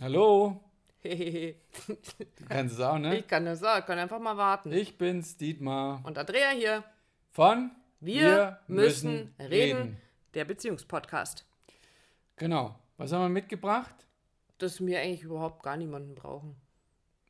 Hallo, 0.00 0.60
Hehehe. 1.00 1.56
du 1.88 2.44
kannst 2.48 2.74
es 2.74 2.80
auch, 2.80 2.98
ne? 2.98 3.18
ich 3.18 3.26
kann 3.26 3.44
das 3.44 3.60
sagen, 3.60 3.84
kann 3.86 3.98
einfach 3.98 4.20
mal 4.20 4.36
warten. 4.36 4.72
Ich 4.72 4.96
bin's, 4.96 5.36
Dietmar. 5.36 6.00
Und 6.04 6.18
Andrea 6.18 6.50
hier. 6.50 6.84
Von 7.32 7.70
Wir, 8.00 8.58
müssen 8.68 9.34
reden. 9.38 9.96
Der 10.34 10.44
Beziehungspodcast. 10.44 11.44
Genau. 12.36 12.78
Was 12.96 13.12
haben 13.12 13.22
wir 13.22 13.28
mitgebracht? 13.28 13.94
Dass 14.58 14.84
wir 14.84 15.00
eigentlich 15.00 15.22
überhaupt 15.22 15.62
gar 15.62 15.76
niemanden 15.76 16.14
brauchen. 16.14 16.56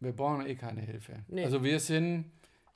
Wir 0.01 0.13
brauchen 0.13 0.47
eh 0.47 0.55
keine 0.55 0.81
Hilfe. 0.83 1.25
Nee. 1.29 1.45
Also 1.45 1.63
wir 1.63 1.81
sind, 1.81 2.31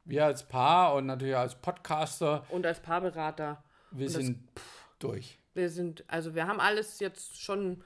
wir 0.04 0.24
als 0.26 0.46
Paar 0.48 0.94
und 0.94 1.06
natürlich 1.06 1.36
als 1.36 1.54
Podcaster, 1.54 2.44
Und 2.50 2.64
als 2.66 2.80
Paarberater. 2.80 3.62
wir 3.90 4.06
Und 4.06 4.14
das- 4.16 4.24
sind 4.24 4.48
durch. 4.98 5.38
Wir 5.54 5.68
sind, 5.68 6.04
also 6.08 6.34
wir 6.34 6.46
haben 6.46 6.60
alles 6.60 6.98
jetzt 6.98 7.38
schon, 7.40 7.82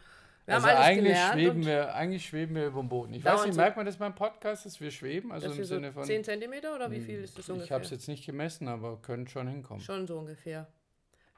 wir 0.46 0.54
also 0.54 0.68
haben 0.68 0.76
alles 0.76 0.86
eigentlich 0.86 1.18
schweben 1.18 1.66
wir, 1.66 1.95
eigentlich 1.95 2.27
schweben 2.27 2.55
wir 2.55 2.66
über 2.66 2.80
dem 2.80 2.88
Boden. 2.88 3.12
Ich 3.14 3.24
weiß 3.24 3.46
nicht, 3.46 3.56
merkt 3.56 3.77
man 3.77 3.84
das 3.84 3.96
beim 3.96 4.14
Podcast, 4.14 4.64
dass 4.64 4.80
wir 4.80 4.92
schweben? 4.92 5.32
Also 5.32 5.50
im 5.50 5.64
Sinne 5.64 5.92
von. 5.92 6.05
10 6.05 6.22
Zentimeter 6.22 6.74
oder 6.74 6.91
wie 6.91 7.00
viel 7.00 7.22
ist 7.22 7.36
das 7.36 7.46
ich 7.46 7.52
ungefähr? 7.52 7.74
habe 7.74 7.84
es 7.84 7.91
jetzt 7.91 8.06
nicht 8.06 8.24
gemessen, 8.24 8.69
aber 8.69 9.02
können 9.02 9.27
schon 9.27 9.48
hinkommen. 9.48 9.82
Schon 9.82 10.06
so 10.06 10.19
ungefähr. 10.19 10.69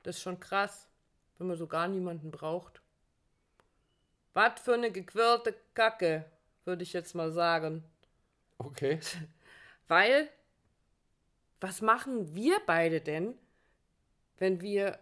Das 0.03 0.17
ist 0.17 0.23
schon 0.23 0.39
krass, 0.39 0.89
wenn 1.39 1.47
man 1.47 1.57
so 1.57 1.67
gar 1.67 1.89
niemanden 1.89 2.31
braucht. 2.31 2.83
Was 4.35 4.61
für 4.61 4.75
eine 4.75 4.93
gequirlte 4.93 5.55
Kacke, 5.73 6.27
würde 6.67 6.83
ich 6.83 6.93
jetzt 6.93 7.15
mal 7.15 7.33
sagen. 7.33 7.85
Okay. 8.59 9.01
Weil, 9.89 10.29
was 11.63 11.81
machen 11.81 12.35
wir 12.35 12.59
beide 12.67 13.01
denn, 13.01 13.35
wenn 14.37 14.61
wir 14.61 14.99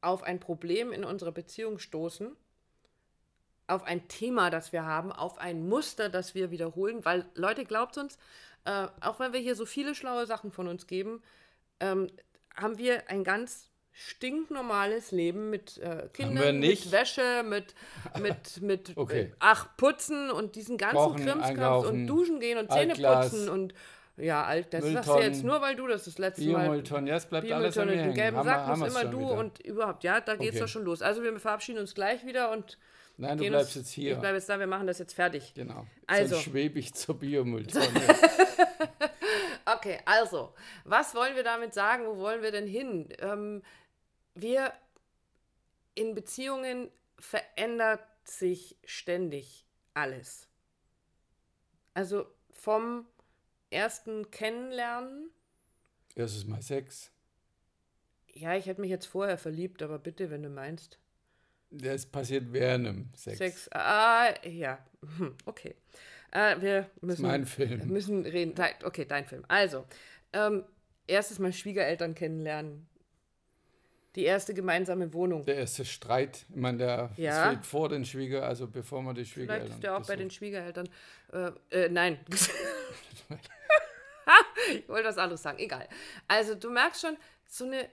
auf 0.00 0.22
ein 0.22 0.38
Problem 0.38 0.92
in 0.92 1.04
unserer 1.04 1.32
Beziehung 1.32 1.80
stoßen, 1.80 2.36
auf 3.68 3.84
ein 3.84 4.08
Thema, 4.08 4.50
das 4.50 4.72
wir 4.72 4.84
haben, 4.84 5.12
auf 5.12 5.38
ein 5.38 5.68
Muster, 5.68 6.08
das 6.08 6.34
wir 6.34 6.50
wiederholen? 6.50 7.04
Weil, 7.04 7.26
Leute, 7.34 7.64
glaubt 7.64 7.96
uns, 7.98 8.18
äh, 8.64 8.88
auch 9.00 9.20
wenn 9.20 9.32
wir 9.32 9.40
hier 9.40 9.54
so 9.54 9.66
viele 9.66 9.94
schlaue 9.94 10.26
Sachen 10.26 10.50
von 10.50 10.68
uns 10.68 10.86
geben, 10.86 11.22
ähm, 11.80 12.08
haben 12.56 12.78
wir 12.78 13.08
ein 13.08 13.24
ganz 13.24 13.68
stinknormales 13.92 15.10
Leben 15.10 15.50
mit 15.50 15.78
äh, 15.78 16.08
Kindern, 16.12 16.60
mit 16.60 16.90
Wäsche, 16.92 17.42
mit, 17.44 17.74
mit, 18.20 18.34
mit 18.62 18.96
Okay. 18.96 19.32
ach, 19.40 19.76
putzen 19.76 20.30
und 20.30 20.54
diesen 20.54 20.78
ganzen 20.78 20.96
Kochen, 20.96 21.24
Krimskrams 21.24 21.84
und 21.84 22.06
duschen 22.06 22.40
gehen 22.40 22.58
und 22.58 22.70
Zähne 22.70 22.92
Altglas, 22.92 23.30
putzen 23.30 23.48
und 23.48 23.74
ja, 24.16 24.44
alt, 24.44 24.72
das 24.74 24.82
sagst 24.82 25.08
du 25.08 25.12
Mülltonnen, 25.12 25.22
jetzt 25.22 25.44
nur, 25.44 25.60
weil 25.60 25.76
du 25.76 25.86
das 25.86 26.04
das 26.04 26.18
letzte 26.18 26.44
Mal 26.50 26.64
Biomülltonnen, 26.66 27.06
ja, 27.06 27.16
es 27.16 27.26
bleibt 27.26 27.52
alles 27.52 27.78
an 27.78 27.86
mir 27.86 27.96
den 27.96 28.14
gelben 28.14 28.42
Sack 28.44 28.66
immer 28.86 29.04
du 29.04 29.20
wieder. 29.20 29.38
und 29.38 29.60
überhaupt, 29.60 30.04
ja, 30.04 30.20
da 30.20 30.34
geht's 30.34 30.56
Okay. 30.56 30.60
doch 30.60 30.68
schon 30.68 30.84
los. 30.84 31.02
Also 31.02 31.22
wir 31.22 31.38
verabschieden 31.38 31.78
uns 31.78 31.94
gleich 31.94 32.26
wieder 32.26 32.50
und 32.50 32.78
Nein, 33.18 33.36
du 33.36 33.42
gehen 33.42 33.52
bleibst 33.52 33.76
uns, 33.76 33.86
jetzt 33.86 33.92
hier. 33.92 34.12
Ich 34.14 34.18
bleibe 34.18 34.36
jetzt 34.36 34.48
da, 34.48 34.58
wir 34.58 34.66
machen 34.66 34.86
das 34.86 34.98
jetzt 34.98 35.12
fertig. 35.12 35.52
Genau. 35.54 35.86
Also. 36.06 36.36
Sonst 36.36 36.44
schwebe 36.44 36.78
ich 36.78 36.94
zur 36.94 37.18
Biomülltonne. 37.18 37.86
Okay, 39.76 39.98
also, 40.06 40.54
was 40.84 41.14
wollen 41.14 41.36
wir 41.36 41.42
damit 41.42 41.74
sagen? 41.74 42.06
Wo 42.06 42.16
wollen 42.16 42.40
wir 42.40 42.50
denn 42.50 42.66
hin? 42.66 43.08
Ähm, 43.18 43.62
wir 44.34 44.72
in 45.94 46.14
Beziehungen 46.14 46.90
verändert 47.18 48.00
sich 48.24 48.78
ständig 48.84 49.66
alles. 49.92 50.48
Also 51.92 52.26
vom 52.50 53.06
ersten 53.70 54.30
Kennenlernen, 54.30 55.30
Erstes 56.14 56.46
Mal 56.46 56.62
Sex. 56.62 57.12
ja, 58.32 58.56
ich 58.56 58.66
hätte 58.66 58.80
mich 58.80 58.90
jetzt 58.90 59.06
vorher 59.06 59.36
verliebt, 59.36 59.82
aber 59.82 59.98
bitte, 59.98 60.30
wenn 60.30 60.42
du 60.42 60.48
meinst. 60.48 60.98
Das 61.70 62.06
passiert 62.06 62.52
während 62.52 62.86
dem 62.86 63.08
Sex. 63.14 63.38
Sex, 63.38 63.68
ah, 63.72 64.28
ja, 64.46 64.78
hm, 65.18 65.34
okay. 65.44 65.74
Äh, 66.30 66.60
wir 66.60 66.80
Das 66.82 66.86
ist 66.96 67.02
müssen, 67.02 67.22
mein 67.26 67.40
wir 67.42 67.46
Film. 67.46 67.88
müssen 67.88 68.24
reden. 68.26 68.54
Okay, 68.84 69.04
dein 69.06 69.26
Film. 69.26 69.44
Also, 69.48 69.84
ähm, 70.32 70.64
erstes 71.06 71.38
Mal 71.38 71.52
Schwiegereltern 71.52 72.14
kennenlernen. 72.14 72.86
Die 74.14 74.24
erste 74.24 74.52
gemeinsame 74.54 75.12
Wohnung. 75.12 75.44
Der 75.44 75.56
erste 75.56 75.84
Streit. 75.84 76.44
Ich 76.48 76.56
meine, 76.56 76.78
der 76.78 77.10
Ja. 77.16 77.50
fehlt 77.50 77.64
vor 77.66 77.88
den 77.88 78.04
Schwieger, 78.04 78.44
also 78.44 78.66
bevor 78.66 79.02
man 79.02 79.14
die 79.14 79.24
Vielleicht 79.24 79.34
Schwiegereltern. 79.34 79.70
ist 79.76 79.82
der 79.82 79.96
auch 79.96 80.06
bei 80.06 80.16
den 80.16 80.28
besucht. 80.28 80.38
Schwiegereltern. 80.38 80.88
Äh, 81.32 81.50
äh, 81.70 81.88
nein. 81.88 82.18
ich 84.72 84.88
wollte 84.88 85.08
was 85.08 85.18
anderes 85.18 85.42
sagen. 85.42 85.58
Egal. 85.58 85.86
Also, 86.26 86.54
du 86.54 86.70
merkst 86.70 87.02
schon, 87.02 87.16
so 87.46 87.64
eine 87.64 87.88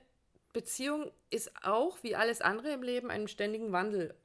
Beziehung 0.55 1.11
ist 1.29 1.51
auch, 1.63 1.97
wie 2.01 2.15
alles 2.15 2.41
andere 2.41 2.71
im 2.71 2.81
Leben, 2.81 3.11
einem 3.11 3.27
ständigen 3.27 3.73
Wandel 3.73 4.15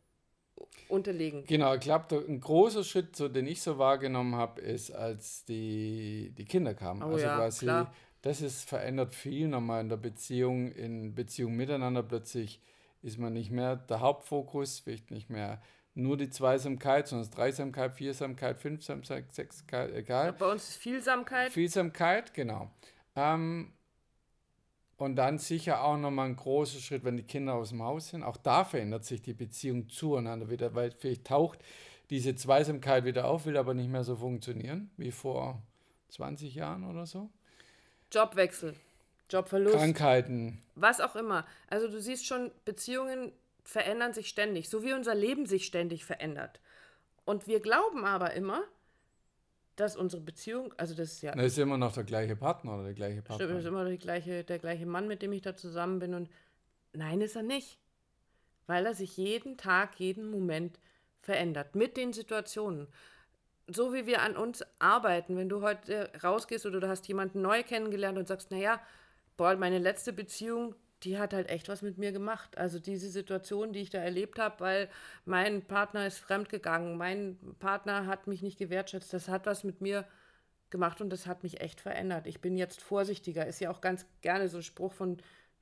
unterlegen. 0.88 1.44
Genau, 1.44 1.74
ich 1.74 1.80
glaube, 1.80 2.24
ein 2.28 2.40
großer 2.40 2.84
Schritt, 2.84 3.16
so, 3.16 3.28
den 3.28 3.46
ich 3.46 3.60
so 3.60 3.78
wahrgenommen 3.78 4.36
habe, 4.36 4.60
ist, 4.60 4.92
als 4.92 5.44
die, 5.44 6.32
die 6.38 6.44
Kinder 6.44 6.74
kamen. 6.74 7.02
Oh 7.02 7.06
also 7.06 7.18
ja, 7.18 7.36
quasi, 7.36 7.66
klar. 7.66 7.92
das 8.22 8.42
ist 8.42 8.68
verändert 8.68 9.14
viel 9.14 9.48
nochmal 9.48 9.80
in 9.80 9.88
der 9.88 9.96
Beziehung, 9.96 10.70
in 10.72 11.14
Beziehung 11.16 11.56
miteinander. 11.56 12.04
Plötzlich 12.04 12.60
ist 13.02 13.18
man 13.18 13.32
nicht 13.32 13.50
mehr 13.50 13.74
der 13.74 14.00
Hauptfokus, 14.00 14.78
vielleicht 14.78 15.10
nicht 15.10 15.30
mehr 15.30 15.60
nur 15.94 16.16
die 16.16 16.30
Zweisamkeit, 16.30 17.08
sondern 17.08 17.28
Dreisamkeit, 17.30 17.94
Viersamkeit, 17.94 18.60
Fünfsamkeit, 18.60 19.32
Sechsamkeit, 19.32 19.92
egal. 19.92 20.32
Bei 20.34 20.52
uns 20.52 20.68
ist 20.68 20.76
Vielsamkeit. 20.76 21.50
Vielsamkeit, 21.50 22.32
genau. 22.34 22.70
Ähm, 23.16 23.72
und 25.00 25.16
dann 25.16 25.38
sicher 25.38 25.82
auch 25.82 25.96
nochmal 25.96 26.26
ein 26.26 26.36
großer 26.36 26.78
Schritt, 26.78 27.04
wenn 27.04 27.16
die 27.16 27.22
Kinder 27.22 27.54
aus 27.54 27.70
dem 27.70 27.82
Haus 27.82 28.08
sind. 28.08 28.22
Auch 28.22 28.36
da 28.36 28.64
verändert 28.64 29.04
sich 29.04 29.22
die 29.22 29.32
Beziehung 29.32 29.88
zueinander 29.88 30.50
wieder, 30.50 30.74
weil 30.74 30.90
vielleicht 30.90 31.26
taucht 31.26 31.60
diese 32.10 32.34
Zweisamkeit 32.34 33.04
wieder 33.04 33.26
auf, 33.26 33.46
will 33.46 33.56
aber 33.56 33.72
nicht 33.72 33.88
mehr 33.88 34.04
so 34.04 34.16
funktionieren 34.16 34.90
wie 34.98 35.10
vor 35.10 35.62
20 36.10 36.54
Jahren 36.54 36.84
oder 36.84 37.06
so. 37.06 37.30
Jobwechsel. 38.12 38.74
Jobverlust. 39.30 39.76
Krankheiten. 39.76 40.60
was 40.74 41.00
auch 41.00 41.16
immer. 41.16 41.46
Also 41.68 41.88
du 41.88 42.00
siehst 42.00 42.26
schon, 42.26 42.50
Beziehungen 42.64 43.32
verändern 43.64 44.12
sich 44.12 44.28
ständig, 44.28 44.68
so 44.68 44.82
wie 44.82 44.92
unser 44.92 45.14
Leben 45.14 45.46
sich 45.46 45.64
ständig 45.64 46.04
verändert. 46.04 46.60
Und 47.24 47.46
wir 47.46 47.60
glauben 47.60 48.04
aber 48.04 48.32
immer, 48.34 48.64
dass 49.80 49.96
unsere 49.96 50.22
Beziehung, 50.22 50.74
also 50.76 50.94
das 50.94 51.12
ist 51.12 51.22
ja 51.22 51.32
Da 51.32 51.42
ist 51.42 51.58
immer 51.58 51.78
noch 51.78 51.92
der 51.92 52.04
gleiche 52.04 52.36
Partner 52.36 52.74
oder 52.74 52.84
der 52.84 52.94
gleiche 52.94 53.20
stimmt, 53.20 53.30
das 53.30 53.38
Partner. 53.38 53.58
ist 53.58 53.64
immer 53.64 53.84
die 53.86 53.98
gleiche, 53.98 54.44
der 54.44 54.58
gleiche 54.58 54.86
Mann, 54.86 55.08
mit 55.08 55.22
dem 55.22 55.32
ich 55.32 55.42
da 55.42 55.56
zusammen 55.56 55.98
bin. 55.98 56.14
Und 56.14 56.28
nein, 56.92 57.20
ist 57.20 57.36
er 57.36 57.42
nicht. 57.42 57.78
Weil 58.66 58.86
er 58.86 58.94
sich 58.94 59.16
jeden 59.16 59.56
Tag, 59.56 59.98
jeden 59.98 60.30
Moment 60.30 60.78
verändert. 61.20 61.74
Mit 61.74 61.96
den 61.96 62.12
Situationen. 62.12 62.88
So 63.66 63.94
wie 63.94 64.06
wir 64.06 64.22
an 64.22 64.36
uns 64.36 64.64
arbeiten, 64.78 65.36
wenn 65.36 65.48
du 65.48 65.62
heute 65.62 66.10
rausgehst 66.22 66.66
oder 66.66 66.80
du 66.80 66.88
hast 66.88 67.08
jemanden 67.08 67.40
neu 67.40 67.62
kennengelernt 67.62 68.18
und 68.18 68.28
sagst, 68.28 68.50
naja, 68.50 68.80
boah, 69.36 69.56
meine 69.56 69.78
letzte 69.78 70.12
Beziehung, 70.12 70.74
die 71.02 71.18
hat 71.18 71.32
halt 71.32 71.48
echt 71.48 71.68
was 71.68 71.82
mit 71.82 71.98
mir 71.98 72.12
gemacht. 72.12 72.58
Also 72.58 72.78
diese 72.78 73.08
Situation, 73.08 73.72
die 73.72 73.80
ich 73.80 73.90
da 73.90 73.98
erlebt 73.98 74.38
habe, 74.38 74.60
weil 74.60 74.88
mein 75.24 75.62
Partner 75.62 76.06
ist 76.06 76.18
fremdgegangen, 76.18 76.96
mein 76.96 77.38
Partner 77.58 78.06
hat 78.06 78.26
mich 78.26 78.42
nicht 78.42 78.58
gewertschätzt, 78.58 79.12
das 79.12 79.28
hat 79.28 79.46
was 79.46 79.64
mit 79.64 79.80
mir 79.80 80.04
gemacht 80.70 81.00
und 81.00 81.10
das 81.10 81.26
hat 81.26 81.42
mich 81.42 81.60
echt 81.60 81.80
verändert. 81.80 82.26
Ich 82.26 82.40
bin 82.40 82.56
jetzt 82.56 82.80
vorsichtiger. 82.80 83.46
Ist 83.46 83.60
ja 83.60 83.70
auch 83.70 83.80
ganz 83.80 84.06
gerne 84.20 84.48
so 84.48 84.58
ein 84.58 84.62
Spruch 84.62 84.92
von 84.92 85.18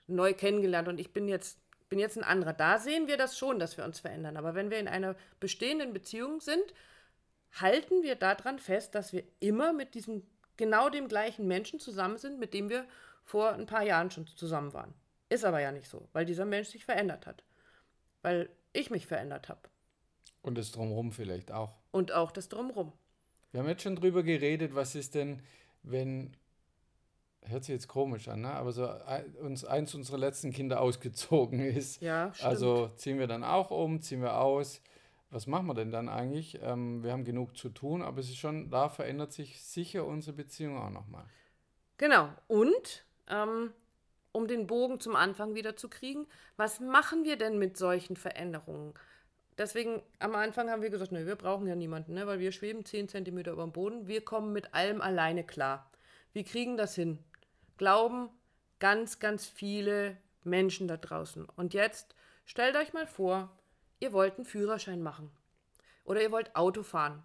neu 0.06 0.34
kennengelernt 0.34 0.88
und 0.88 1.00
ich 1.00 1.12
bin 1.12 1.28
jetzt, 1.28 1.58
bin 1.88 1.98
jetzt 1.98 2.16
ein 2.16 2.24
anderer. 2.24 2.52
Da 2.52 2.78
sehen 2.78 3.06
wir 3.06 3.16
das 3.16 3.38
schon, 3.38 3.58
dass 3.58 3.76
wir 3.76 3.84
uns 3.84 4.00
verändern. 4.00 4.36
Aber 4.36 4.54
wenn 4.54 4.70
wir 4.70 4.78
in 4.78 4.88
einer 4.88 5.16
bestehenden 5.40 5.92
Beziehung 5.92 6.40
sind, 6.40 6.74
halten 7.54 8.02
wir 8.02 8.16
daran 8.16 8.58
fest, 8.58 8.94
dass 8.94 9.12
wir 9.12 9.24
immer 9.40 9.72
mit 9.72 9.94
diesem 9.94 10.22
genau 10.56 10.90
dem 10.90 11.08
gleichen 11.08 11.46
Menschen 11.46 11.80
zusammen 11.80 12.18
sind, 12.18 12.38
mit 12.38 12.52
dem 12.52 12.68
wir 12.68 12.84
vor 13.24 13.52
ein 13.52 13.66
paar 13.66 13.82
Jahren 13.82 14.10
schon 14.10 14.26
zusammen 14.26 14.72
waren. 14.72 14.92
Ist 15.28 15.44
aber 15.44 15.60
ja 15.60 15.72
nicht 15.72 15.88
so, 15.88 16.08
weil 16.12 16.24
dieser 16.24 16.44
Mensch 16.44 16.68
sich 16.68 16.84
verändert 16.84 17.26
hat. 17.26 17.42
Weil 18.22 18.48
ich 18.72 18.90
mich 18.90 19.06
verändert 19.06 19.48
habe. 19.48 19.60
Und 20.42 20.56
das 20.56 20.72
Drumherum 20.72 21.12
vielleicht 21.12 21.52
auch. 21.52 21.74
Und 21.90 22.12
auch 22.12 22.30
das 22.30 22.48
Drumrum. 22.48 22.92
Wir 23.52 23.60
haben 23.60 23.68
jetzt 23.68 23.82
schon 23.82 23.96
drüber 23.96 24.22
geredet, 24.22 24.74
was 24.74 24.94
ist 24.94 25.14
denn, 25.14 25.42
wenn, 25.82 26.36
hört 27.42 27.64
sich 27.64 27.72
jetzt 27.74 27.88
komisch 27.88 28.28
an, 28.28 28.42
ne? 28.42 28.50
aber 28.52 28.72
so 28.72 28.86
ein- 28.88 29.34
uns 29.36 29.64
eins 29.64 29.94
unserer 29.94 30.18
letzten 30.18 30.52
Kinder 30.52 30.80
ausgezogen 30.82 31.60
ist. 31.60 32.00
Ja, 32.02 32.32
stimmt. 32.34 32.48
Also 32.48 32.88
ziehen 32.96 33.18
wir 33.18 33.26
dann 33.26 33.44
auch 33.44 33.70
um, 33.70 34.00
ziehen 34.00 34.22
wir 34.22 34.38
aus. 34.38 34.80
Was 35.30 35.46
machen 35.46 35.66
wir 35.66 35.74
denn 35.74 35.90
dann 35.90 36.08
eigentlich? 36.08 36.58
Ähm, 36.62 37.02
wir 37.02 37.12
haben 37.12 37.24
genug 37.24 37.54
zu 37.56 37.68
tun, 37.68 38.00
aber 38.02 38.20
es 38.20 38.28
ist 38.30 38.38
schon, 38.38 38.70
da 38.70 38.88
verändert 38.88 39.32
sich 39.32 39.62
sicher 39.62 40.06
unsere 40.06 40.34
Beziehung 40.34 40.78
auch 40.78 40.88
nochmal. 40.90 41.24
Genau. 41.98 42.30
Und 42.46 43.04
ähm, 43.28 43.72
um 44.38 44.46
den 44.46 44.68
Bogen 44.68 45.00
zum 45.00 45.16
Anfang 45.16 45.56
wieder 45.56 45.76
zu 45.76 45.88
kriegen, 45.88 46.26
was 46.56 46.78
machen 46.78 47.24
wir 47.24 47.36
denn 47.36 47.58
mit 47.58 47.76
solchen 47.76 48.16
Veränderungen? 48.16 48.94
Deswegen 49.58 50.00
am 50.20 50.36
Anfang 50.36 50.70
haben 50.70 50.80
wir 50.80 50.90
gesagt, 50.90 51.10
ne, 51.10 51.26
wir 51.26 51.34
brauchen 51.34 51.66
ja 51.66 51.74
niemanden, 51.74 52.14
ne, 52.14 52.24
weil 52.28 52.38
wir 52.38 52.52
schweben 52.52 52.84
10 52.84 53.08
cm 53.08 53.38
über 53.38 53.64
dem 53.64 53.72
Boden. 53.72 54.06
Wir 54.06 54.24
kommen 54.24 54.52
mit 54.52 54.74
allem 54.74 55.00
alleine 55.00 55.42
klar. 55.42 55.90
Wir 56.32 56.44
kriegen 56.44 56.76
das 56.76 56.94
hin. 56.94 57.18
Glauben 57.78 58.30
ganz, 58.78 59.18
ganz 59.18 59.46
viele 59.46 60.16
Menschen 60.44 60.86
da 60.86 60.96
draußen. 60.96 61.44
Und 61.56 61.74
jetzt 61.74 62.14
stellt 62.46 62.76
euch 62.76 62.92
mal 62.92 63.08
vor, 63.08 63.50
ihr 63.98 64.12
wollt 64.12 64.36
einen 64.36 64.46
Führerschein 64.46 65.02
machen. 65.02 65.32
Oder 66.04 66.22
ihr 66.22 66.30
wollt 66.30 66.54
Auto 66.54 66.84
fahren. 66.84 67.24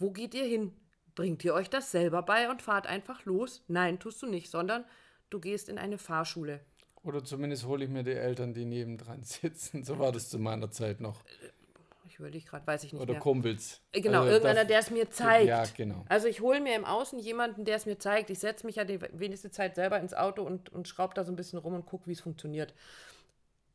Wo 0.00 0.10
geht 0.10 0.34
ihr 0.34 0.44
hin? 0.44 0.76
Bringt 1.14 1.44
ihr 1.44 1.54
euch 1.54 1.70
das 1.70 1.92
selber 1.92 2.22
bei 2.22 2.50
und 2.50 2.62
fahrt 2.62 2.88
einfach 2.88 3.24
los? 3.26 3.62
Nein, 3.68 4.00
tust 4.00 4.20
du 4.22 4.26
nicht, 4.26 4.50
sondern 4.50 4.84
du 5.32 5.40
gehst 5.40 5.68
in 5.68 5.78
eine 5.78 5.98
Fahrschule. 5.98 6.60
Oder 7.04 7.24
zumindest 7.24 7.66
hole 7.66 7.84
ich 7.84 7.90
mir 7.90 8.04
die 8.04 8.12
Eltern, 8.12 8.54
die 8.54 8.64
nebendran 8.64 9.22
sitzen. 9.24 9.84
So 9.84 9.98
war 9.98 10.12
das 10.12 10.28
zu 10.28 10.38
meiner 10.38 10.70
Zeit 10.70 11.00
noch. 11.00 11.20
Ich 12.06 12.18
überlege 12.18 12.44
gerade, 12.44 12.66
weiß 12.66 12.84
ich 12.84 12.92
nicht 12.92 13.02
Oder 13.02 13.14
mehr. 13.14 13.20
Kumpels. 13.20 13.80
Äh, 13.92 14.00
Genau, 14.02 14.20
Also 14.20 14.32
irgendeiner, 14.32 14.64
der 14.64 14.78
es 14.80 14.90
mir 14.90 15.10
zeigt. 15.10 15.48
Ja, 15.48 15.64
genau. 15.76 16.04
Also 16.08 16.28
ich 16.28 16.40
hole 16.40 16.60
mir 16.60 16.76
im 16.76 16.84
Außen 16.84 17.18
jemanden, 17.18 17.64
der 17.64 17.76
es 17.76 17.86
mir 17.86 17.98
zeigt. 17.98 18.30
Ich 18.30 18.38
setze 18.38 18.66
mich 18.66 18.76
ja 18.76 18.84
die 18.84 19.00
wenigste 19.00 19.50
Zeit 19.50 19.74
selber 19.74 19.98
ins 19.98 20.14
Auto 20.14 20.42
und, 20.42 20.68
und 20.68 20.86
schraube 20.86 21.14
da 21.14 21.24
so 21.24 21.32
ein 21.32 21.36
bisschen 21.36 21.58
rum 21.58 21.74
und 21.74 21.86
gucke, 21.86 22.06
wie 22.06 22.12
es 22.12 22.20
funktioniert. 22.20 22.74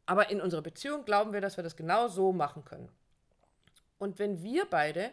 Aber 0.05 0.29
in 0.29 0.39
unserer 0.39 0.61
Beziehung 0.61 1.03
glauben 1.03 1.33
wir, 1.33 1.41
dass 1.41 1.57
wir 1.57 1.63
das 1.63 1.75
genau 1.75 2.07
so 2.07 2.31
machen 2.31 2.63
können. 2.63 2.89
Und 3.97 4.19
wenn 4.19 4.41
wir 4.43 4.65
beide 4.69 5.09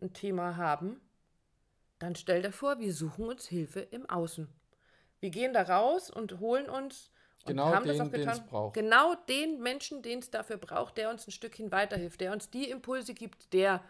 ein 0.00 0.12
Thema 0.12 0.56
haben, 0.56 1.00
dann 1.98 2.16
stell 2.16 2.42
dir 2.42 2.50
vor, 2.50 2.80
wir 2.80 2.92
suchen 2.92 3.28
uns 3.28 3.46
Hilfe 3.46 3.80
im 3.80 4.08
Außen. 4.08 4.48
Wir 5.22 5.30
gehen 5.30 5.52
da 5.52 5.62
raus 5.62 6.10
und 6.10 6.40
holen 6.40 6.68
uns 6.68 7.12
und 7.44 7.52
Genau 7.56 7.66
haben 7.66 7.86
das 7.86 7.96
den, 7.96 8.06
auch 8.06 8.10
den 8.10 8.28
es 8.28 8.34
getan. 8.34 8.46
braucht. 8.50 8.74
Genau 8.74 9.14
den 9.28 9.60
Menschen, 9.62 10.02
den 10.02 10.18
es 10.18 10.30
dafür 10.30 10.56
braucht, 10.56 10.96
der 10.96 11.10
uns 11.10 11.28
ein 11.28 11.30
Stückchen 11.30 11.70
weiterhilft, 11.70 12.20
der 12.20 12.32
uns 12.32 12.50
die 12.50 12.68
Impulse 12.68 13.14
gibt, 13.14 13.52
der 13.52 13.82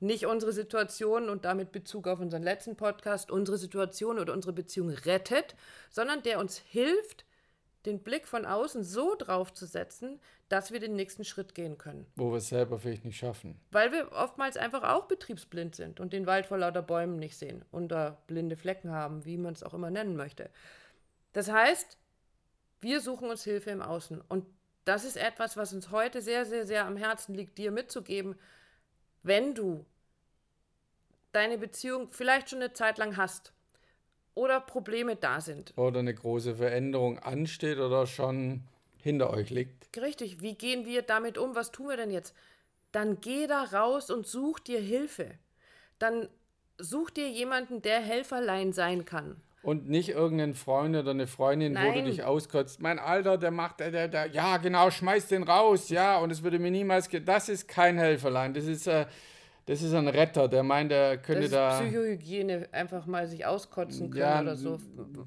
nicht 0.00 0.26
unsere 0.26 0.52
Situation 0.52 1.28
und 1.28 1.44
damit 1.44 1.70
Bezug 1.70 2.08
auf 2.08 2.18
unseren 2.18 2.42
letzten 2.42 2.74
Podcast, 2.74 3.30
unsere 3.30 3.56
Situation 3.56 4.18
oder 4.18 4.32
unsere 4.32 4.52
Beziehung 4.52 4.90
rettet, 4.90 5.54
sondern 5.90 6.24
der 6.24 6.40
uns 6.40 6.58
hilft, 6.58 7.24
den 7.88 8.00
Blick 8.00 8.28
von 8.28 8.44
außen 8.44 8.84
so 8.84 9.14
drauf 9.16 9.52
zu 9.52 9.66
setzen, 9.66 10.20
dass 10.48 10.72
wir 10.72 10.80
den 10.80 10.94
nächsten 10.94 11.24
Schritt 11.24 11.54
gehen 11.54 11.78
können. 11.78 12.06
Wo 12.16 12.30
wir 12.30 12.38
es 12.38 12.48
selber 12.48 12.78
vielleicht 12.78 13.04
nicht 13.04 13.18
schaffen. 13.18 13.60
Weil 13.70 13.92
wir 13.92 14.12
oftmals 14.12 14.56
einfach 14.56 14.82
auch 14.82 15.06
betriebsblind 15.06 15.74
sind 15.74 16.00
und 16.00 16.12
den 16.12 16.26
Wald 16.26 16.46
vor 16.46 16.58
lauter 16.58 16.82
Bäumen 16.82 17.18
nicht 17.18 17.36
sehen 17.36 17.64
oder 17.72 18.22
blinde 18.26 18.56
Flecken 18.56 18.92
haben, 18.92 19.24
wie 19.24 19.36
man 19.36 19.54
es 19.54 19.62
auch 19.62 19.74
immer 19.74 19.90
nennen 19.90 20.16
möchte. 20.16 20.50
Das 21.32 21.50
heißt, 21.50 21.98
wir 22.80 23.00
suchen 23.00 23.30
uns 23.30 23.44
Hilfe 23.44 23.70
im 23.70 23.82
Außen. 23.82 24.20
Und 24.20 24.46
das 24.84 25.04
ist 25.04 25.16
etwas, 25.16 25.56
was 25.56 25.72
uns 25.72 25.90
heute 25.90 26.22
sehr, 26.22 26.46
sehr, 26.46 26.66
sehr 26.66 26.86
am 26.86 26.96
Herzen 26.96 27.34
liegt, 27.34 27.58
dir 27.58 27.70
mitzugeben, 27.70 28.36
wenn 29.22 29.54
du 29.54 29.84
deine 31.32 31.58
Beziehung 31.58 32.10
vielleicht 32.10 32.50
schon 32.50 32.60
eine 32.60 32.72
Zeit 32.72 32.98
lang 32.98 33.16
hast 33.16 33.52
oder 34.38 34.60
Probleme 34.60 35.16
da 35.16 35.40
sind. 35.40 35.72
Oder 35.76 35.98
eine 35.98 36.14
große 36.14 36.54
Veränderung 36.54 37.18
ansteht 37.18 37.78
oder 37.78 38.06
schon 38.06 38.62
hinter 39.02 39.30
euch 39.30 39.50
liegt. 39.50 39.88
Richtig, 40.00 40.40
wie 40.40 40.54
gehen 40.54 40.86
wir 40.86 41.02
damit 41.02 41.36
um? 41.38 41.56
Was 41.56 41.72
tun 41.72 41.88
wir 41.88 41.96
denn 41.96 42.12
jetzt? 42.12 42.34
Dann 42.92 43.20
geh 43.20 43.48
da 43.48 43.64
raus 43.64 44.10
und 44.10 44.26
such 44.26 44.60
dir 44.60 44.80
Hilfe. 44.80 45.32
Dann 45.98 46.28
such 46.78 47.10
dir 47.10 47.28
jemanden, 47.28 47.82
der 47.82 48.00
Helferlein 48.00 48.72
sein 48.72 49.04
kann. 49.04 49.40
Und 49.62 49.88
nicht 49.88 50.10
irgendein 50.10 50.54
Freund 50.54 50.94
oder 50.94 51.10
eine 51.10 51.26
Freundin, 51.26 51.74
wo 51.74 51.80
du 51.80 51.96
Nein. 51.96 52.04
dich 52.04 52.22
auskotzt. 52.22 52.80
Mein 52.80 53.00
Alter, 53.00 53.38
der 53.38 53.50
macht, 53.50 53.80
der, 53.80 53.90
der, 53.90 54.06
der, 54.06 54.26
ja, 54.26 54.58
genau, 54.58 54.88
schmeiß 54.90 55.26
den 55.26 55.42
raus, 55.42 55.88
ja, 55.88 56.16
und 56.18 56.30
es 56.30 56.44
würde 56.44 56.60
mir 56.60 56.70
niemals, 56.70 57.08
das 57.24 57.48
ist 57.48 57.66
kein 57.66 57.98
Helferlein, 57.98 58.54
das 58.54 58.66
ist, 58.66 58.86
äh, 58.86 59.06
das 59.68 59.82
ist 59.82 59.92
ein 59.92 60.08
Retter, 60.08 60.48
der 60.48 60.62
meint, 60.62 60.90
der 60.90 61.18
könnte 61.18 61.42
Das 61.42 61.50
ist 61.50 61.54
da, 61.54 61.80
Psychohygiene, 61.80 62.68
einfach 62.72 63.04
mal 63.04 63.26
sich 63.26 63.44
auskotzen 63.44 64.10
können 64.10 64.22
ja, 64.22 64.40
oder 64.40 64.56
so. 64.56 64.78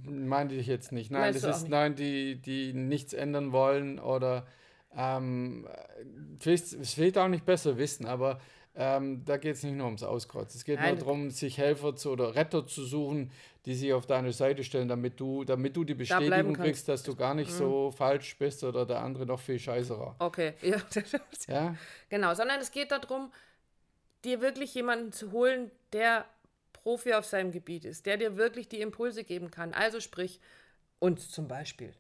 meinte 0.03 0.55
ich 0.55 0.65
jetzt 0.65 0.91
nicht. 0.91 1.11
Nein, 1.11 1.21
Meinst 1.21 1.43
das 1.43 1.57
ist, 1.57 1.61
nicht? 1.63 1.71
nein, 1.71 1.93
die, 1.93 2.41
die 2.41 2.73
nichts 2.73 3.13
ändern 3.13 3.51
wollen 3.51 3.99
oder, 3.99 4.47
ähm, 4.97 5.67
vielleicht, 6.39 6.73
es 6.73 6.93
vielleicht 6.95 7.19
auch 7.19 7.27
nicht 7.27 7.45
besser 7.45 7.77
wissen, 7.77 8.07
aber 8.07 8.39
ähm, 8.73 9.23
da 9.25 9.37
geht 9.37 9.55
es 9.55 9.63
nicht 9.63 9.75
nur 9.75 9.85
ums 9.85 10.01
Auskotzen. 10.01 10.57
Es 10.57 10.65
geht 10.65 10.79
Nein. 10.79 10.95
nur 10.95 10.99
darum, 11.03 11.29
sich 11.29 11.57
Helfer 11.57 11.95
zu, 11.95 12.09
oder 12.09 12.33
Retter 12.35 12.65
zu 12.65 12.83
suchen, 12.83 13.31
die 13.65 13.75
sich 13.75 13.93
auf 13.93 14.07
deine 14.07 14.31
Seite 14.31 14.63
stellen, 14.63 14.87
damit 14.87 15.19
du, 15.19 15.43
damit 15.43 15.75
du 15.75 15.83
die 15.83 15.93
Bestätigung. 15.93 16.53
Mhm. 16.53 16.55
kriegst, 16.55 16.87
dass 16.87 17.03
du 17.03 17.15
gar 17.15 17.35
nicht 17.35 17.51
so 17.51 17.91
falsch 17.91 18.37
bist 18.39 18.63
oder 18.63 18.85
der 18.85 19.01
andere 19.01 19.25
noch 19.25 19.39
viel 19.39 19.59
scheißerer. 19.59 20.15
Okay, 20.19 20.53
ja. 20.61 20.77
Ja? 21.47 21.75
genau, 22.09 22.33
sondern 22.33 22.59
es 22.59 22.71
geht 22.71 22.91
darum, 22.91 23.31
dir 24.23 24.41
wirklich 24.41 24.73
jemanden 24.73 25.11
zu 25.11 25.31
holen, 25.31 25.71
der 25.93 26.25
Profi 26.73 27.13
auf 27.13 27.25
seinem 27.25 27.51
Gebiet 27.51 27.85
ist, 27.85 28.05
der 28.05 28.17
dir 28.17 28.37
wirklich 28.37 28.67
die 28.67 28.81
Impulse 28.81 29.23
geben 29.23 29.51
kann. 29.51 29.73
Also 29.73 29.99
sprich, 29.99 30.39
uns 30.99 31.29
zum 31.29 31.47
Beispiel. 31.47 31.93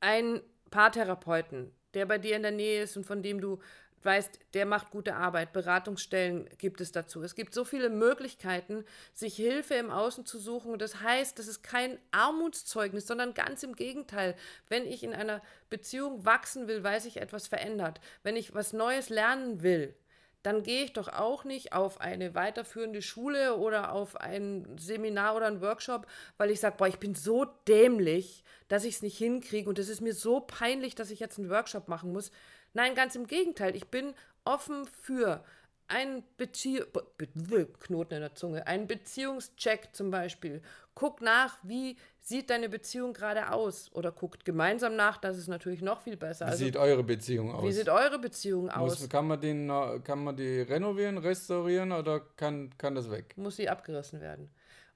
Ein 0.00 0.40
Paartherapeuten, 0.70 1.72
der 1.94 2.06
bei 2.06 2.18
dir 2.18 2.36
in 2.36 2.42
der 2.42 2.50
Nähe 2.50 2.82
ist 2.82 2.96
und 2.96 3.04
von 3.04 3.22
dem 3.22 3.40
du 3.40 3.60
weißt, 4.04 4.40
der 4.54 4.66
macht 4.66 4.90
gute 4.90 5.14
Arbeit. 5.14 5.52
Beratungsstellen 5.52 6.48
gibt 6.58 6.80
es 6.80 6.92
dazu. 6.92 7.22
Es 7.22 7.34
gibt 7.34 7.54
so 7.54 7.64
viele 7.64 7.88
Möglichkeiten, 7.88 8.84
sich 9.14 9.36
Hilfe 9.36 9.74
im 9.74 9.90
Außen 9.90 10.26
zu 10.26 10.38
suchen. 10.38 10.78
Das 10.78 11.00
heißt, 11.00 11.38
das 11.38 11.46
ist 11.46 11.62
kein 11.62 11.98
Armutszeugnis, 12.10 13.06
sondern 13.06 13.34
ganz 13.34 13.62
im 13.62 13.76
Gegenteil. 13.76 14.34
Wenn 14.68 14.86
ich 14.86 15.04
in 15.04 15.14
einer 15.14 15.42
Beziehung 15.70 16.24
wachsen 16.24 16.68
will, 16.68 16.82
weil 16.82 17.00
sich 17.00 17.18
etwas 17.18 17.46
verändert, 17.46 18.00
wenn 18.22 18.36
ich 18.36 18.54
was 18.54 18.72
Neues 18.72 19.08
lernen 19.08 19.62
will, 19.62 19.94
dann 20.42 20.62
gehe 20.62 20.84
ich 20.84 20.92
doch 20.92 21.08
auch 21.08 21.44
nicht 21.44 21.72
auf 21.72 22.00
eine 22.00 22.34
weiterführende 22.34 23.02
Schule 23.02 23.56
oder 23.56 23.92
auf 23.92 24.16
ein 24.16 24.66
Seminar 24.78 25.36
oder 25.36 25.46
einen 25.46 25.60
Workshop, 25.60 26.06
weil 26.36 26.50
ich 26.50 26.60
sage, 26.60 26.76
boah, 26.78 26.88
ich 26.88 26.98
bin 26.98 27.14
so 27.14 27.44
dämlich, 27.68 28.44
dass 28.68 28.84
ich 28.84 28.96
es 28.96 29.02
nicht 29.02 29.18
hinkriege 29.18 29.68
und 29.68 29.78
es 29.78 29.88
ist 29.88 30.00
mir 30.00 30.14
so 30.14 30.40
peinlich, 30.40 30.94
dass 30.94 31.10
ich 31.10 31.20
jetzt 31.20 31.38
einen 31.38 31.50
Workshop 31.50 31.88
machen 31.88 32.12
muss. 32.12 32.30
Nein, 32.74 32.94
ganz 32.94 33.14
im 33.14 33.26
Gegenteil, 33.26 33.76
ich 33.76 33.88
bin 33.88 34.14
offen 34.44 34.86
für 34.86 35.44
einen 35.88 36.22
Bezie 36.36 36.84
Be 36.92 37.04
Be 37.34 37.66
Knoten 37.80 38.14
in 38.14 38.20
der 38.20 38.34
Zunge, 38.34 38.66
einen 38.66 38.86
Beziehungscheck 38.86 39.90
zum 39.92 40.10
Beispiel. 40.10 40.62
Guck 40.94 41.20
nach, 41.20 41.58
wie 41.62 41.96
sieht 42.18 42.50
deine 42.50 42.68
Beziehung 42.68 43.12
gerade 43.12 43.50
aus 43.50 43.90
oder 43.92 44.12
guckt 44.12 44.44
gemeinsam 44.44 44.96
nach, 44.96 45.18
das 45.18 45.36
ist 45.38 45.48
natürlich 45.48 45.82
noch 45.82 46.00
viel 46.02 46.16
besser. 46.16 46.46
Wie 46.46 46.50
Also, 46.50 46.64
sieht 46.64 46.76
eure 46.76 47.02
Beziehung 47.02 47.52
aus? 47.52 47.64
wie 47.64 47.72
sieht 47.72 47.88
eure 47.88 48.18
Beziehung 48.18 48.70
aus? 48.70 49.00
Muss, 49.00 49.08
kann, 49.08 49.26
man 49.26 49.40
den, 49.40 49.68
kann 50.04 50.22
man 50.22 50.36
die 50.36 50.60
renovieren, 50.60 51.18
restaurieren 51.18 51.92
oder 51.92 52.20
kann, 52.36 52.70
kann 52.78 52.94
das 52.94 53.10
weg? 53.10 53.34
muss 53.36 53.56
sie 53.56 53.68
abgerissen 53.68 54.20
werden. 54.20 54.50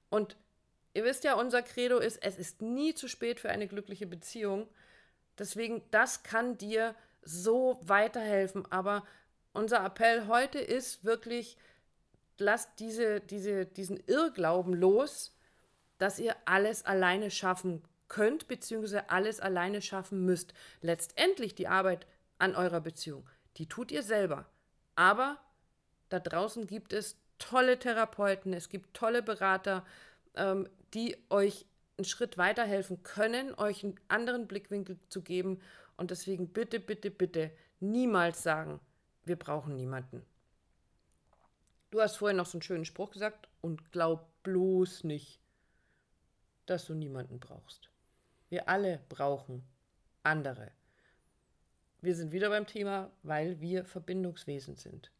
Und 0.09 0.37
ihr 0.93 1.03
wisst 1.03 1.23
ja, 1.23 1.35
unser 1.35 1.61
Credo 1.61 1.97
ist, 1.99 2.23
es 2.23 2.37
ist 2.37 2.61
nie 2.61 2.93
zu 2.93 3.07
spät 3.07 3.39
für 3.39 3.49
eine 3.49 3.67
glückliche 3.67 4.07
Beziehung. 4.07 4.67
Deswegen, 5.37 5.83
das 5.91 6.23
kann 6.23 6.57
dir 6.57 6.95
so 7.21 7.79
weiterhelfen. 7.83 8.65
Aber 8.71 9.03
unser 9.57 9.83
Appell 9.83 10.27
heute 10.27 10.59
ist 10.59 11.03
wirklich, 11.03 11.57
lasst 12.37 12.79
diese, 12.79 13.19
diese, 13.19 13.65
diesen 13.65 13.97
Irrglauben 14.05 14.73
los, 14.73 15.35
dass 15.97 16.19
ihr 16.19 16.35
alles 16.45 16.85
alleine 16.85 17.31
schaffen 17.31 17.83
könnt, 18.07 18.47
beziehungsweise 18.47 19.09
alles 19.09 19.39
alleine 19.39 19.81
schaffen 19.81 20.23
müsst. 20.25 20.53
Letztendlich 20.81 21.55
die 21.55 21.67
Arbeit 21.67 22.05
an 22.37 22.55
eurer 22.55 22.81
Beziehung, 22.81 23.27
die 23.57 23.67
tut 23.67 23.91
ihr 23.91 24.03
selber. 24.03 24.45
Aber 24.95 25.39
da 26.09 26.19
draußen 26.19 26.67
gibt 26.67 26.93
es 26.93 27.17
tolle 27.39 27.79
Therapeuten, 27.79 28.53
es 28.53 28.69
gibt 28.69 28.93
tolle 28.93 29.23
Berater, 29.23 29.85
ähm, 30.35 30.69
die 30.93 31.17
euch 31.29 31.65
einen 31.97 32.05
Schritt 32.05 32.37
weiterhelfen 32.37 33.01
können, 33.01 33.55
euch 33.55 33.83
einen 33.83 33.99
anderen 34.07 34.47
Blickwinkel 34.47 34.99
zu 35.09 35.23
geben. 35.23 35.61
Und 35.97 36.11
deswegen 36.11 36.49
bitte, 36.53 36.79
bitte, 36.79 37.09
bitte 37.09 37.51
niemals 37.79 38.43
sagen, 38.43 38.79
wir 39.27 39.37
brauchen 39.37 39.75
niemanden. 39.75 40.25
Du 41.89 42.01
hast 42.01 42.17
vorhin 42.17 42.37
noch 42.37 42.45
so 42.45 42.57
einen 42.57 42.63
schönen 42.63 42.85
Spruch 42.85 43.11
gesagt 43.11 43.47
und 43.61 43.91
glaub 43.91 44.27
bloß 44.43 45.03
nicht, 45.03 45.39
dass 46.65 46.85
du 46.85 46.93
niemanden 46.93 47.39
brauchst. 47.39 47.89
Wir 48.49 48.67
alle 48.67 49.01
brauchen 49.09 49.63
andere. 50.23 50.71
Wir 52.01 52.15
sind 52.15 52.31
wieder 52.31 52.49
beim 52.49 52.67
Thema, 52.67 53.11
weil 53.23 53.59
wir 53.59 53.85
Verbindungswesen 53.85 54.75
sind. 54.75 55.11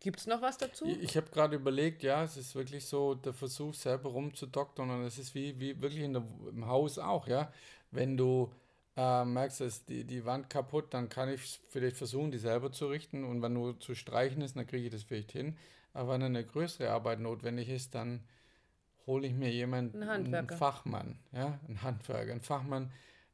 Gibt 0.00 0.20
es 0.20 0.26
noch 0.26 0.42
was 0.42 0.58
dazu? 0.58 0.84
Ich, 0.86 1.16
habe 1.16 1.30
gerade 1.30 1.56
überlegt, 1.56 2.02
ja, 2.02 2.22
es 2.22 2.36
ist 2.36 2.54
wirklich 2.54 2.86
so 2.86 3.14
der 3.14 3.32
Versuch, 3.32 3.74
selber 3.74 4.10
rumzudoktern 4.10 4.90
und 4.90 5.04
es 5.04 5.18
ist 5.18 5.34
wie, 5.34 5.58
wie 5.58 5.80
wirklich 5.80 6.02
der, 6.10 6.22
im 6.48 6.66
Haus 6.66 6.98
auch, 6.98 7.26
ja. 7.26 7.52
Wenn 7.90 8.16
du 8.16 8.52
äh, 8.96 9.24
merkst, 9.24 9.60
dass 9.60 9.84
die, 9.84 10.04
die 10.04 10.24
Wand 10.24 10.48
kaputt, 10.50 10.86
dann 10.94 11.08
kann 11.08 11.28
ich 11.28 11.60
vielleicht 11.68 11.96
versuchen, 11.96 12.30
die 12.30 12.38
selber 12.38 12.72
zu 12.72 12.86
richten 12.88 13.24
und 13.24 13.42
wenn 13.42 13.52
nur 13.52 13.78
zu 13.80 13.94
streichen 13.94 14.40
ist, 14.42 14.56
dann 14.56 14.66
kriege 14.66 14.86
ich 14.86 14.92
das 14.92 15.02
vielleicht 15.02 15.32
hin. 15.32 15.56
Aber 15.92 16.12
wenn 16.14 16.22
eine 16.22 16.44
größere 16.44 16.90
Arbeit 16.90 17.20
notwendig 17.20 17.68
ist, 17.68 17.94
dann 17.94 18.22
hole 19.06 19.26
ich 19.26 19.34
mir 19.34 19.50
jemanden, 19.50 20.02
Einen 20.02 20.10
Handwerker. 20.10 20.48
einen 20.50 20.58
Fachmann, 20.58 21.18
ja, 21.32 21.58
einen 21.68 21.82
Handwerker, 21.82 22.32
einen 22.32 22.40
Fachmann, 22.40 22.90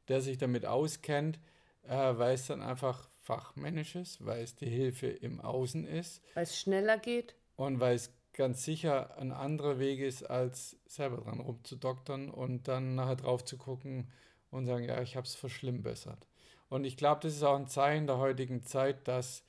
der 0.07 0.21
sich 0.21 0.37
damit 0.37 0.65
auskennt, 0.65 1.39
äh, 1.87 1.89
weil 2.17 2.35
es 2.35 2.47
dann 2.47 2.61
einfach 2.61 3.07
fachmännisch 3.23 3.95
ist, 3.95 4.25
weil 4.25 4.43
es 4.43 4.55
die 4.55 4.69
Hilfe 4.69 5.07
im 5.07 5.39
Außen 5.41 5.85
ist 5.87 6.21
Weil 6.33 6.43
es 6.43 6.59
schneller 6.59 6.97
geht? 6.97 7.35
und 7.55 7.79
weil 7.79 7.95
es 7.95 8.11
ganz 8.33 8.63
sicher 8.65 9.17
ein 9.17 9.31
anderer 9.31 9.79
Weg 9.79 9.99
ist, 9.99 10.23
als 10.29 10.75
selber 10.87 11.17
dran 11.17 11.39
rumzudoktern 11.39 12.29
und 12.29 12.67
dann 12.67 12.95
nachher 12.95 13.15
drauf 13.15 13.45
zu 13.45 13.57
gucken 13.57 14.09
und 14.53 14.65
sagen, 14.65 14.85
ja, 14.85 15.01
ich 15.01 15.15
habe 15.15 15.25
es 15.25 15.35
verschlimmbessert. 15.35 16.27
Und 16.69 16.85
ich 16.85 16.97
glaube, 16.97 17.21
das 17.21 17.33
ist 17.33 17.43
auch 17.43 17.55
ein 17.55 17.67
Zeichen 17.67 18.07
der 18.07 18.17
heutigen 18.17 18.63
Zeit, 18.63 19.07
dass 19.07 19.43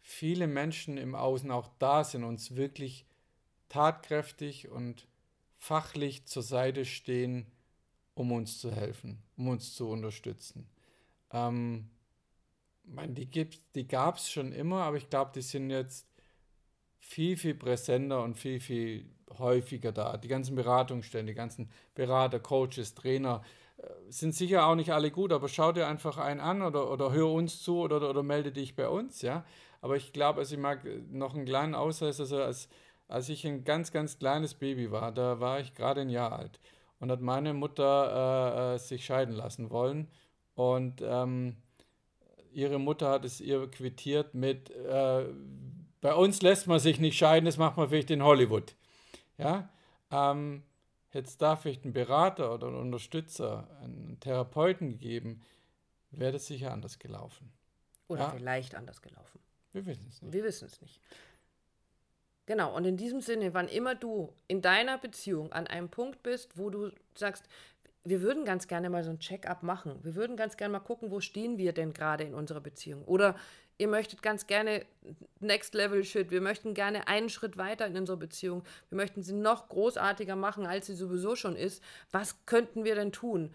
viele 0.00 0.46
Menschen 0.46 0.98
im 0.98 1.14
Außen 1.14 1.50
auch 1.50 1.68
da 1.78 2.04
sind, 2.04 2.24
uns 2.24 2.56
wirklich 2.56 3.06
tatkräftig 3.68 4.68
und 4.68 5.06
fachlich 5.58 6.26
zur 6.26 6.42
Seite 6.42 6.84
stehen, 6.84 7.46
um 8.14 8.32
uns 8.32 8.58
zu 8.58 8.70
helfen, 8.70 9.22
um 9.36 9.48
uns 9.48 9.74
zu 9.74 9.88
unterstützen. 9.88 10.68
Ähm, 11.32 11.90
meine, 12.84 13.14
die 13.14 13.50
die 13.74 13.88
gab 13.88 14.16
es 14.16 14.30
schon 14.30 14.52
immer, 14.52 14.82
aber 14.82 14.98
ich 14.98 15.08
glaube, 15.08 15.32
die 15.34 15.42
sind 15.42 15.70
jetzt 15.70 16.06
viel, 16.98 17.36
viel 17.36 17.54
präsenter 17.54 18.22
und 18.22 18.36
viel, 18.36 18.60
viel 18.60 19.06
häufiger 19.38 19.92
da. 19.92 20.16
Die 20.16 20.28
ganzen 20.28 20.54
Beratungsstellen, 20.54 21.26
die 21.26 21.34
ganzen 21.34 21.70
Berater, 21.94 22.40
Coaches, 22.40 22.94
Trainer 22.94 23.42
sind 24.08 24.34
sicher 24.34 24.66
auch 24.66 24.74
nicht 24.74 24.92
alle 24.92 25.10
gut, 25.10 25.32
aber 25.32 25.48
schau 25.48 25.72
dir 25.72 25.86
einfach 25.88 26.18
einen 26.18 26.40
an 26.40 26.62
oder, 26.62 26.90
oder 26.90 27.12
hör 27.12 27.30
uns 27.30 27.62
zu 27.62 27.78
oder, 27.78 28.08
oder, 28.08 28.22
melde 28.22 28.52
dich 28.52 28.76
bei 28.76 28.88
uns, 28.88 29.22
ja. 29.22 29.44
Aber 29.80 29.96
ich 29.96 30.12
glaube, 30.12 30.40
also 30.40 30.54
ich 30.54 30.60
mag 30.60 30.84
noch 31.10 31.34
einen 31.34 31.44
kleinen 31.44 31.74
Ausweis, 31.74 32.20
also 32.20 32.42
als, 32.42 32.68
als 33.08 33.28
ich 33.28 33.46
ein 33.46 33.64
ganz, 33.64 33.92
ganz 33.92 34.18
kleines 34.18 34.54
Baby 34.54 34.90
war, 34.90 35.12
da 35.12 35.40
war 35.40 35.60
ich 35.60 35.74
gerade 35.74 36.02
ein 36.02 36.08
Jahr 36.08 36.32
alt 36.32 36.60
und 37.00 37.10
hat 37.10 37.20
meine 37.20 37.52
Mutter 37.52 38.72
äh, 38.72 38.74
äh 38.74 38.78
sich 38.78 39.04
scheiden 39.04 39.34
lassen 39.34 39.70
wollen 39.70 40.08
und 40.54 41.02
ähm, 41.02 41.56
ihre 42.52 42.78
Mutter 42.78 43.10
hat 43.10 43.24
es 43.24 43.40
ihr 43.40 43.68
quittiert 43.70 44.34
mit, 44.34 44.70
äh, 44.70 45.24
bei 46.00 46.14
uns 46.14 46.40
lässt 46.42 46.66
man 46.66 46.78
sich 46.78 47.00
nicht 47.00 47.18
scheiden, 47.18 47.46
das 47.46 47.58
macht 47.58 47.76
man 47.76 47.88
vielleicht 47.88 48.10
in 48.10 48.22
Hollywood. 48.22 48.74
Ja, 49.36 49.68
ähm, 50.10 50.62
hätte 51.14 51.28
es 51.28 51.36
da 51.38 51.56
vielleicht 51.56 51.84
einen 51.84 51.92
Berater 51.92 52.52
oder 52.52 52.68
einen 52.68 52.76
Unterstützer, 52.76 53.68
einen 53.80 54.18
Therapeuten 54.20 54.90
gegeben, 54.90 55.40
wäre 56.10 56.32
das 56.32 56.46
sicher 56.46 56.72
anders 56.72 56.98
gelaufen. 56.98 57.52
Oder 58.08 58.22
ja? 58.22 58.30
vielleicht 58.30 58.74
anders 58.74 59.00
gelaufen. 59.02 59.40
Wir 59.72 59.86
wissen 59.86 60.06
es 60.08 60.22
nicht. 60.22 60.32
Wir 60.32 60.44
wissen 60.44 60.66
es 60.66 60.80
nicht. 60.80 61.00
Genau, 62.46 62.76
und 62.76 62.84
in 62.84 62.96
diesem 62.96 63.20
Sinne, 63.20 63.54
wann 63.54 63.68
immer 63.68 63.94
du 63.94 64.32
in 64.48 64.60
deiner 64.60 64.98
Beziehung 64.98 65.52
an 65.52 65.66
einem 65.66 65.88
Punkt 65.88 66.22
bist, 66.22 66.58
wo 66.58 66.68
du 66.68 66.90
sagst, 67.14 67.48
wir 68.04 68.20
würden 68.20 68.44
ganz 68.44 68.68
gerne 68.68 68.90
mal 68.90 69.02
so 69.02 69.10
ein 69.10 69.18
Check-up 69.18 69.62
machen. 69.62 69.98
Wir 70.02 70.14
würden 70.14 70.36
ganz 70.36 70.58
gerne 70.58 70.72
mal 70.72 70.80
gucken, 70.80 71.10
wo 71.10 71.20
stehen 71.20 71.56
wir 71.56 71.72
denn 71.72 71.94
gerade 71.94 72.24
in 72.24 72.34
unserer 72.34 72.60
Beziehung. 72.60 73.02
Oder 73.04 73.34
ihr 73.78 73.88
möchtet 73.88 74.22
ganz 74.22 74.46
gerne 74.46 74.84
Next 75.40 75.74
Level 75.74 76.04
Shit. 76.04 76.30
Wir 76.30 76.40
möchten 76.40 76.74
gerne 76.74 77.08
einen 77.08 77.28
Schritt 77.28 77.56
weiter 77.56 77.86
in 77.86 77.96
unserer 77.96 78.16
Beziehung. 78.16 78.64
Wir 78.88 78.96
möchten 78.96 79.22
sie 79.22 79.34
noch 79.34 79.68
großartiger 79.68 80.36
machen, 80.36 80.66
als 80.66 80.86
sie 80.86 80.94
sowieso 80.94 81.36
schon 81.36 81.56
ist. 81.56 81.82
Was 82.10 82.46
könnten 82.46 82.84
wir 82.84 82.94
denn 82.94 83.12
tun? 83.12 83.54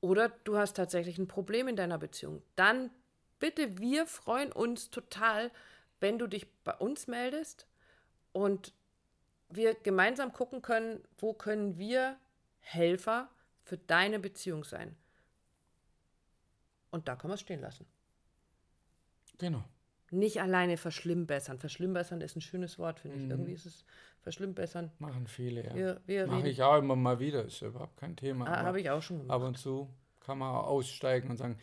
Oder 0.00 0.30
du 0.44 0.56
hast 0.56 0.74
tatsächlich 0.74 1.18
ein 1.18 1.28
Problem 1.28 1.68
in 1.68 1.76
deiner 1.76 1.98
Beziehung. 1.98 2.42
Dann 2.56 2.90
bitte, 3.38 3.78
wir 3.78 4.06
freuen 4.06 4.52
uns 4.52 4.90
total, 4.90 5.50
wenn 6.00 6.18
du 6.18 6.26
dich 6.26 6.46
bei 6.64 6.74
uns 6.74 7.06
meldest 7.06 7.66
und 8.32 8.72
wir 9.48 9.74
gemeinsam 9.74 10.32
gucken 10.32 10.62
können, 10.62 11.04
wo 11.18 11.34
können 11.34 11.78
wir 11.78 12.16
Helfer 12.60 13.28
für 13.64 13.76
deine 13.76 14.18
Beziehung 14.18 14.64
sein. 14.64 14.96
Und 16.90 17.08
da 17.08 17.16
kann 17.16 17.28
man 17.28 17.36
es 17.36 17.40
stehen 17.40 17.60
lassen. 17.60 17.86
Genau. 19.38 19.64
Nicht 20.10 20.40
alleine 20.40 20.76
verschlimmbessern. 20.76 21.58
Verschlimmbessern 21.58 22.20
ist 22.20 22.36
ein 22.36 22.40
schönes 22.42 22.78
Wort, 22.78 23.00
finde 23.00 23.16
ich. 23.16 23.24
Mhm. 23.24 23.30
Irgendwie 23.30 23.52
ist 23.52 23.66
es 23.66 23.84
verschlimmbessern. 24.20 24.92
Machen 24.98 25.26
viele, 25.26 25.64
ja. 25.64 25.98
Wir, 26.06 26.26
Mache 26.26 26.48
ich 26.48 26.62
auch 26.62 26.78
immer 26.78 26.96
mal 26.96 27.18
wieder, 27.18 27.44
ist 27.44 27.62
überhaupt 27.62 27.96
kein 27.96 28.14
Thema. 28.16 28.46
Ah, 28.46 28.64
Habe 28.64 28.80
ich 28.80 28.90
auch 28.90 29.02
schon 29.02 29.18
gemacht. 29.18 29.34
Ab 29.34 29.42
und 29.42 29.58
zu 29.58 29.88
kann 30.20 30.38
man 30.38 30.54
aussteigen 30.54 31.30
und 31.30 31.38
sagen, 31.38 31.58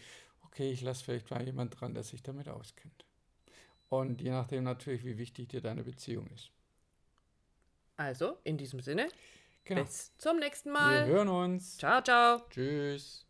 okay, 0.45 0.71
ich 0.71 0.81
lasse 0.81 1.03
vielleicht 1.03 1.29
mal 1.29 1.43
jemand 1.43 1.79
dran, 1.79 1.93
der 1.93 2.03
sich 2.03 2.23
damit 2.23 2.49
auskennt. 2.49 3.05
Und 3.87 4.21
je 4.21 4.31
nachdem 4.31 4.63
natürlich, 4.63 5.05
wie 5.05 5.17
wichtig 5.17 5.49
dir 5.49 5.61
deine 5.61 5.83
Beziehung 5.83 6.27
ist. 6.27 6.51
Also, 7.97 8.37
in 8.43 8.57
diesem 8.57 8.79
Sinne, 8.79 9.07
Genau. 9.69 9.83
Bis 9.83 10.17
zum 10.17 10.39
nächsten 10.39 10.71
Mal. 10.71 11.05
Wir 11.07 11.13
hören 11.13 11.27
uns. 11.27 11.77
Ciao, 11.77 12.01
ciao. 12.01 12.41
Tschüss. 12.49 13.28